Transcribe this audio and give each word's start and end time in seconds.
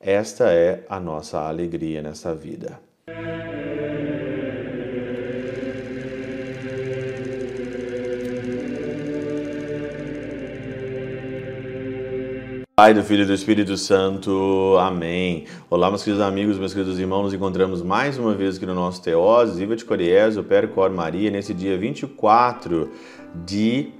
Esta 0.00 0.52
é 0.52 0.84
a 0.88 1.00
nossa 1.00 1.40
alegria 1.40 2.00
nessa 2.00 2.32
vida. 2.32 2.80
Pai, 12.76 12.94
do 12.94 13.02
Filho 13.02 13.24
e 13.24 13.26
do 13.26 13.34
Espírito 13.34 13.76
Santo. 13.76 14.76
Amém. 14.78 15.46
Olá, 15.68 15.88
meus 15.88 16.04
queridos 16.04 16.24
amigos, 16.24 16.58
meus 16.58 16.72
queridos 16.72 17.00
irmãos. 17.00 17.24
Nos 17.24 17.34
encontramos 17.34 17.82
mais 17.82 18.16
uma 18.16 18.34
vez 18.34 18.56
aqui 18.56 18.66
no 18.66 18.74
nosso 18.74 19.02
Teoses, 19.02 19.58
Viva 19.58 19.74
de 19.74 19.84
Coriés, 19.84 20.36
o 20.36 20.44
Cor 20.72 20.90
Maria, 20.90 21.28
nesse 21.28 21.52
dia 21.52 21.76
24 21.76 22.88
de 23.44 23.97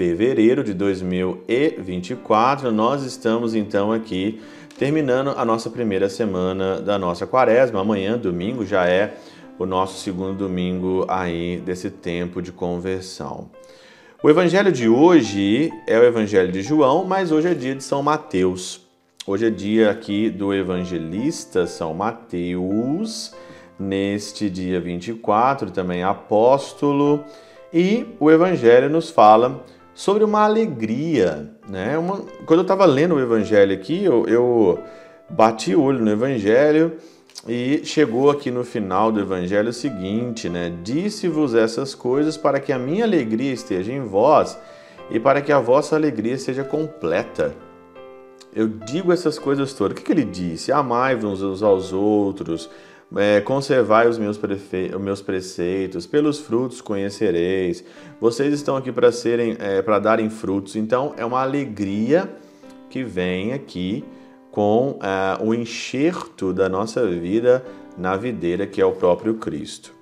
fevereiro 0.00 0.64
de 0.64 0.72
2024. 0.72 2.72
Nós 2.72 3.02
estamos 3.02 3.54
então 3.54 3.92
aqui 3.92 4.40
terminando 4.78 5.34
a 5.36 5.44
nossa 5.44 5.68
primeira 5.68 6.08
semana 6.08 6.80
da 6.80 6.98
nossa 6.98 7.26
quaresma. 7.26 7.82
Amanhã, 7.82 8.16
domingo, 8.16 8.64
já 8.64 8.86
é 8.86 9.18
o 9.58 9.66
nosso 9.66 9.98
segundo 9.98 10.38
domingo 10.38 11.04
aí 11.06 11.60
desse 11.66 11.90
tempo 11.90 12.40
de 12.40 12.50
conversão. 12.50 13.50
O 14.22 14.30
evangelho 14.30 14.72
de 14.72 14.88
hoje 14.88 15.70
é 15.86 15.98
o 15.98 16.02
evangelho 16.02 16.50
de 16.50 16.62
João, 16.62 17.04
mas 17.04 17.30
hoje 17.30 17.48
é 17.48 17.54
dia 17.54 17.74
de 17.74 17.84
São 17.84 18.02
Mateus. 18.02 18.80
Hoje 19.26 19.48
é 19.48 19.50
dia 19.50 19.90
aqui 19.90 20.30
do 20.30 20.54
evangelista 20.54 21.66
São 21.66 21.92
Mateus, 21.92 23.34
neste 23.78 24.48
dia 24.48 24.80
24, 24.80 25.70
também 25.70 26.02
apóstolo, 26.02 27.22
e 27.70 28.06
o 28.18 28.30
evangelho 28.30 28.88
nos 28.88 29.10
fala 29.10 29.62
sobre 29.94 30.24
uma 30.24 30.44
alegria, 30.44 31.50
né? 31.68 31.98
Uma, 31.98 32.18
quando 32.46 32.60
eu 32.60 32.62
estava 32.62 32.84
lendo 32.84 33.14
o 33.14 33.20
evangelho 33.20 33.74
aqui, 33.74 34.04
eu, 34.04 34.26
eu 34.26 34.78
bati 35.28 35.74
o 35.74 35.82
olho 35.82 36.04
no 36.04 36.10
evangelho 36.10 36.96
e 37.48 37.80
chegou 37.84 38.30
aqui 38.30 38.50
no 38.50 38.64
final 38.64 39.10
do 39.10 39.20
evangelho 39.20 39.70
o 39.70 39.72
seguinte, 39.72 40.48
né? 40.48 40.72
Disse-vos 40.82 41.54
essas 41.54 41.94
coisas 41.94 42.36
para 42.36 42.60
que 42.60 42.72
a 42.72 42.78
minha 42.78 43.04
alegria 43.04 43.52
esteja 43.52 43.92
em 43.92 44.02
vós 44.02 44.58
e 45.10 45.18
para 45.18 45.40
que 45.40 45.52
a 45.52 45.58
vossa 45.58 45.96
alegria 45.96 46.38
seja 46.38 46.64
completa. 46.64 47.54
Eu 48.54 48.66
digo 48.66 49.12
essas 49.12 49.38
coisas 49.38 49.72
todas. 49.72 49.92
O 49.92 49.96
que, 49.96 50.02
que 50.02 50.12
ele 50.12 50.24
disse? 50.24 50.72
Amai-vos 50.72 51.42
uns 51.42 51.62
aos 51.62 51.92
outros, 51.92 52.68
é, 53.16 53.40
conservai 53.40 54.08
os 54.08 54.18
meus, 54.18 54.38
os 54.38 55.00
meus 55.00 55.20
preceitos, 55.20 56.06
pelos 56.06 56.38
frutos 56.38 56.80
conhecereis. 56.80 57.84
Vocês 58.20 58.52
estão 58.54 58.76
aqui 58.76 58.92
para 58.92 59.10
serem, 59.10 59.56
é, 59.58 59.82
para 59.82 59.98
darem 59.98 60.30
frutos. 60.30 60.76
Então 60.76 61.14
é 61.16 61.24
uma 61.24 61.40
alegria 61.40 62.30
que 62.88 63.02
vem 63.02 63.52
aqui 63.52 64.04
com 64.50 64.98
uh, 64.98 65.44
o 65.44 65.54
enxerto 65.54 66.52
da 66.52 66.68
nossa 66.68 67.06
vida 67.06 67.64
na 67.96 68.16
videira 68.16 68.66
que 68.66 68.80
é 68.80 68.84
o 68.84 68.92
próprio 68.92 69.34
Cristo. 69.34 69.94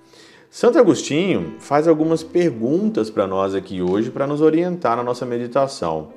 Santo 0.50 0.78
Agostinho 0.78 1.56
faz 1.58 1.86
algumas 1.86 2.22
perguntas 2.22 3.10
para 3.10 3.26
nós 3.26 3.54
aqui 3.54 3.82
hoje 3.82 4.10
para 4.10 4.26
nos 4.26 4.40
orientar 4.40 4.96
na 4.96 5.02
nossa 5.02 5.26
meditação. 5.26 6.08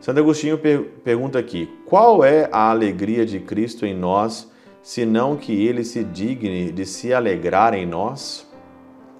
Santo 0.00 0.18
Agostinho 0.18 0.58
per 0.58 0.82
pergunta 1.04 1.38
aqui: 1.38 1.68
qual 1.86 2.24
é 2.24 2.48
a 2.50 2.70
alegria 2.70 3.24
de 3.24 3.38
Cristo 3.38 3.86
em 3.86 3.94
nós, 3.94 4.50
senão 4.88 5.36
que 5.36 5.66
ele 5.66 5.84
se 5.84 6.02
digne 6.02 6.72
de 6.72 6.86
se 6.86 7.12
alegrar 7.12 7.74
em 7.74 7.84
nós? 7.84 8.48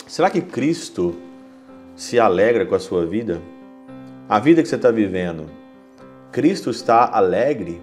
Será 0.06 0.30
que 0.30 0.41
Cristo 0.41 1.14
se 1.94 2.19
alegra 2.19 2.64
com 2.64 2.74
a 2.74 2.78
sua 2.78 3.05
vida? 3.05 3.42
A 4.27 4.39
vida 4.39 4.62
que 4.62 4.69
você 4.69 4.77
está 4.77 4.91
vivendo, 4.91 5.44
Cristo 6.33 6.70
está 6.70 7.11
alegre? 7.14 7.83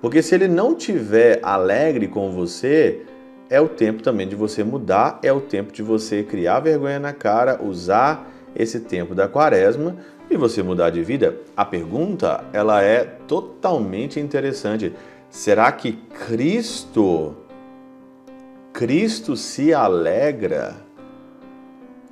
Porque 0.00 0.22
se 0.22 0.34
ele 0.34 0.48
não 0.48 0.74
tiver 0.74 1.40
alegre 1.42 2.08
com 2.08 2.32
você, 2.32 3.02
é 3.50 3.60
o 3.60 3.68
tempo 3.68 4.02
também 4.02 4.26
de 4.26 4.34
você 4.34 4.64
mudar, 4.64 5.18
é 5.22 5.30
o 5.30 5.42
tempo 5.42 5.74
de 5.74 5.82
você 5.82 6.22
criar 6.22 6.60
vergonha 6.60 6.98
na 6.98 7.12
cara, 7.12 7.62
usar 7.62 8.32
esse 8.56 8.80
tempo 8.80 9.14
da 9.14 9.28
quaresma 9.28 9.98
e 10.30 10.38
você 10.38 10.62
mudar 10.62 10.88
de 10.88 11.02
vida. 11.02 11.36
A 11.54 11.66
pergunta, 11.66 12.42
ela 12.50 12.82
é 12.82 13.04
totalmente 13.28 14.18
interessante. 14.18 14.94
Será 15.32 15.72
que 15.72 15.92
Cristo 15.92 17.34
Cristo 18.70 19.34
se 19.34 19.72
alegra 19.72 20.76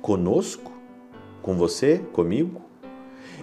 conosco, 0.01 0.71
com 1.39 1.55
você, 1.55 2.01
comigo? 2.13 2.63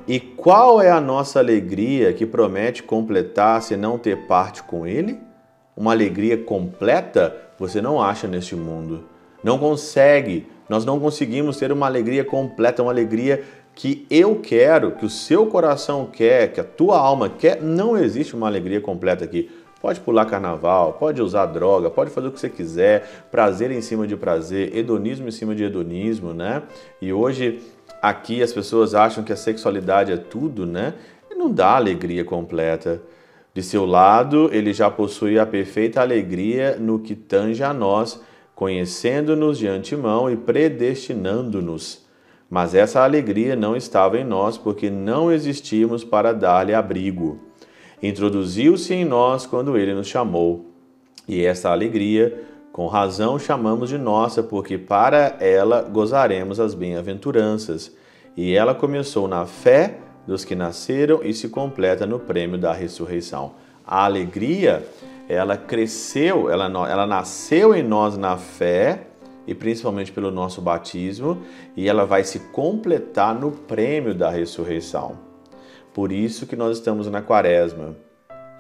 E 0.07 0.19
qual 0.19 0.83
é 0.83 0.91
a 0.91 1.01
nossa 1.01 1.39
alegria 1.39 2.13
que 2.13 2.27
promete 2.27 2.83
completar 2.83 3.63
se 3.63 3.77
não 3.77 3.97
ter 3.97 4.27
parte 4.27 4.65
com 4.65 4.85
Ele? 4.85 5.17
Uma 5.77 5.93
alegria 5.93 6.37
completa 6.37 7.37
você 7.57 7.81
não 7.81 8.03
acha 8.03 8.27
neste 8.27 8.57
mundo. 8.57 9.05
Não 9.45 9.61
consegue, 9.61 10.49
nós 10.69 10.85
não 10.85 10.99
conseguimos 10.99 11.57
ter 11.57 11.71
uma 11.71 11.87
alegria 11.87 12.25
completa, 12.25 12.83
uma 12.83 12.91
alegria 12.91 13.45
que 13.77 14.05
eu 14.11 14.41
quero, 14.41 14.91
que 14.91 15.07
o 15.07 15.11
seu 15.11 15.47
coração 15.47 16.05
quer, 16.05 16.53
que 16.53 16.59
a 16.59 16.65
tua 16.65 16.99
alma 16.99 17.29
quer. 17.29 17.63
Não 17.63 17.97
existe 17.97 18.35
uma 18.35 18.49
alegria 18.49 18.81
completa 18.81 19.25
aqui. 19.25 19.49
Pode 19.81 20.01
pular 20.01 20.27
carnaval, 20.27 20.95
pode 20.95 21.23
usar 21.23 21.47
droga, 21.47 21.89
pode 21.89 22.11
fazer 22.11 22.29
o 22.29 22.33
que 22.33 22.41
você 22.41 22.49
quiser, 22.49 23.27
prazer 23.31 23.71
em 23.71 23.81
cima 23.81 24.07
de 24.07 24.17
prazer, 24.17 24.77
hedonismo 24.77 25.29
em 25.29 25.31
cima 25.31 25.55
de 25.55 25.63
hedonismo, 25.63 26.35
né? 26.35 26.63
E 27.01 27.13
hoje 27.13 27.61
aqui 28.03 28.43
as 28.43 28.53
pessoas 28.53 28.95
acham 28.95 29.23
que 29.23 29.33
a 29.33 29.37
sexualidade 29.37 30.11
é 30.11 30.17
tudo, 30.17 30.67
né? 30.67 30.95
E 31.31 31.35
não 31.37 31.51
dá 31.51 31.77
alegria 31.77 32.25
completa. 32.25 33.01
De 33.55 33.63
seu 33.63 33.87
lado, 33.87 34.51
ele 34.53 34.73
já 34.73 34.91
possui 34.91 35.39
a 35.39 35.47
perfeita 35.47 36.01
alegria 36.01 36.77
no 36.77 36.99
que 36.99 37.15
tange 37.15 37.63
a 37.63 37.73
nós, 37.73 38.21
conhecendo-nos 38.55 39.59
de 39.59 39.69
antemão 39.69 40.29
e 40.31 40.37
predestinando-nos. 40.37 42.05
Mas 42.51 42.75
essa 42.75 43.03
alegria 43.03 43.55
não 43.55 43.77
estava 43.77 44.19
em 44.19 44.25
nós 44.25 44.59
porque 44.59 44.91
não 44.91 45.31
existíamos 45.31 46.03
para 46.03 46.33
dar-lhe 46.33 46.75
abrigo. 46.75 47.39
Introduziu-se 48.03 48.95
em 48.95 49.05
nós 49.05 49.47
quando 49.47 49.77
ele 49.77 49.95
nos 49.95 50.07
chamou. 50.07 50.67
E 51.27 51.45
essa 51.45 51.71
alegria 51.71 52.45
com 52.73 52.87
razão 52.87 53.39
chamamos 53.39 53.89
de 53.89 53.99
nossa, 53.99 54.43
porque 54.43 54.79
para 54.79 55.37
ela 55.41 55.83
gozaremos 55.83 56.61
as 56.61 56.75
bem-aventuranças. 56.75 57.93
E 58.37 58.55
ela 58.55 58.75
começou 58.75 59.27
na 59.27 59.47
fé 59.47 59.99
dos 60.27 60.45
que 60.45 60.55
nasceram 60.55 61.21
e 61.25 61.35
se 61.35 61.49
completa 61.49 62.07
no 62.07 62.21
prêmio 62.21 62.57
da 62.57 62.73
ressurreição. 62.73 63.55
A 63.85 64.05
alegria, 64.05 64.87
ela 65.29 65.57
cresceu, 65.57 66.49
ela, 66.49 66.67
ela 66.89 67.07
nasceu 67.07 67.75
em 67.75 67.83
nós 67.83 68.17
na 68.17 68.37
fé, 68.37 69.07
e 69.47 69.55
principalmente 69.55 70.13
pelo 70.13 70.31
nosso 70.31 70.61
batismo, 70.61 71.39
e 71.75 71.89
ela 71.89 72.05
vai 72.05 72.23
se 72.23 72.39
completar 72.39 73.35
no 73.35 73.51
prêmio 73.51 74.15
da 74.15 74.31
ressurreição. 74.31 75.28
Por 75.93 76.13
isso 76.13 76.47
que 76.47 76.57
nós 76.57 76.79
estamos 76.79 77.09
na 77.09 77.23
quaresma 77.23 77.95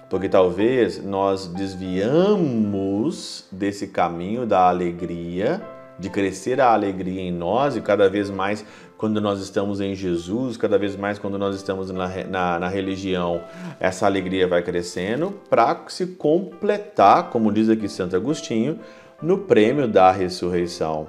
porque 0.09 0.29
talvez 0.29 1.03
nós 1.05 1.47
desviamos 1.47 3.45
desse 3.53 3.89
caminho 3.89 4.47
da 4.47 4.69
alegria, 4.69 5.61
de 5.99 6.09
crescer 6.09 6.61
a 6.61 6.73
alegria 6.73 7.21
em 7.21 7.33
nós 7.33 7.77
e 7.77 7.81
cada 7.81 8.09
vez 8.09 8.31
mais 8.31 8.65
quando 8.97 9.21
nós 9.21 9.41
estamos 9.41 9.81
em 9.81 9.95
Jesus, 9.95 10.57
cada 10.57 10.79
vez 10.79 10.97
mais 10.97 11.19
quando 11.19 11.39
nós 11.39 11.55
estamos 11.55 11.91
na, 11.91 12.09
na, 12.25 12.59
na 12.59 12.69
religião, 12.69 13.43
essa 13.79 14.07
alegria 14.07 14.47
vai 14.47 14.63
crescendo 14.63 15.33
para 15.49 15.85
se 15.89 16.07
completar, 16.07 17.31
como 17.31 17.53
diz 17.53 17.69
aqui 17.69 17.89
Santo 17.89 18.17
Agostinho, 18.17 18.81
no 19.21 19.39
prêmio 19.39 19.87
da 19.87 20.11
ressurreição. 20.11 21.07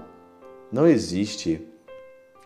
Não 0.72 0.86
existe 0.86 1.66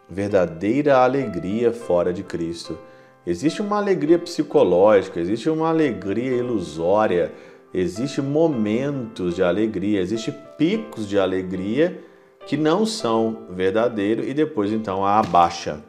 verdadeira 0.10 0.98
alegria 1.00 1.74
fora 1.74 2.14
de 2.14 2.24
Cristo. 2.24 2.78
Existe 3.26 3.62
uma 3.62 3.78
alegria 3.78 4.20
psicológica, 4.20 5.20
existe 5.20 5.50
uma 5.50 5.70
alegria 5.70 6.36
ilusória, 6.38 7.32
existe 7.74 8.22
momentos 8.22 9.36
de 9.36 9.44
alegria, 9.44 10.02
existe 10.02 10.34
picos 10.58 11.08
de 11.08 11.18
alegria 11.18 12.04
que 12.46 12.58
não 12.58 12.86
são 12.86 13.46
verdadeiros 13.50 14.28
e 14.28 14.34
depois 14.34 14.72
então 14.72 15.06
a 15.06 15.20
abaixa. 15.20 15.81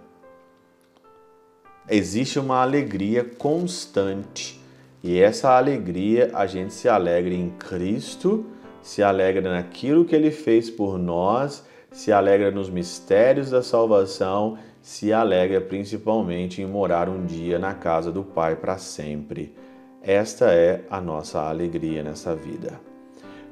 Existe 1.91 2.39
uma 2.39 2.63
alegria 2.63 3.25
constante 3.25 4.61
e 5.03 5.19
essa 5.19 5.51
alegria 5.51 6.31
a 6.35 6.47
gente 6.47 6.73
se 6.73 6.89
alegra 6.89 7.35
em 7.35 7.51
Cristo, 7.51 8.47
se 8.81 9.03
alegra 9.03 9.53
naquilo 9.53 10.05
que 10.05 10.15
Ele 10.15 10.31
fez 10.31 10.71
por 10.71 10.99
nós, 10.99 11.65
se 11.91 12.13
alegra 12.13 12.51
nos 12.51 12.71
mistérios 12.71 13.51
da 13.51 13.63
salvação 13.63 14.57
se 14.85 15.15
alegra 15.15 15.63
principalmente 15.63 16.61
em 16.61 16.67
morar 16.67 17.09
um 17.09 17.25
dia 17.25 17.59
na 17.59 17.73
casa 17.73 18.13
do 18.13 18.23
Pai 18.23 18.55
para 18.55 18.77
sempre. 18.77 19.55
Esta 20.03 20.53
é 20.53 20.83
a 20.91 21.01
nossa 21.01 21.41
alegria 21.41 22.03
nessa 22.03 22.37
vida. 22.37 22.79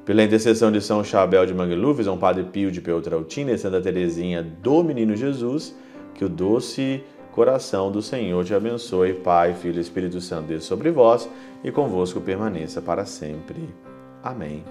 Pela 0.05 0.21
intercessão 0.21 0.71
de 0.71 0.79
São 0.79 1.03
Chabel 1.03 1.47
de 1.47 1.53
Mangluf, 1.55 2.03
São 2.03 2.19
Padre 2.19 2.43
Pio 2.43 2.71
de 2.71 2.79
Peltrautina 2.81 3.51
e 3.51 3.57
Santa 3.57 3.81
Teresinha 3.81 4.43
do 4.43 4.83
Menino 4.83 5.15
Jesus, 5.15 5.75
que 6.13 6.23
o 6.23 6.29
doce 6.29 7.03
coração 7.31 7.91
do 7.91 7.99
Senhor 7.99 8.45
te 8.45 8.53
abençoe. 8.53 9.13
Pai, 9.13 9.55
Filho 9.55 9.79
e 9.79 9.81
Espírito 9.81 10.21
Santo, 10.21 10.49
Deus 10.49 10.65
sobre 10.65 10.91
vós 10.91 11.27
e 11.63 11.71
convosco 11.71 12.21
permaneça 12.21 12.79
para 12.79 13.05
sempre. 13.05 13.67
Amém. 14.21 14.63